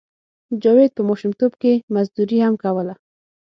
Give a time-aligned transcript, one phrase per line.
[0.61, 2.93] جاوید په ماشومتوب کې مزدوري هم کوله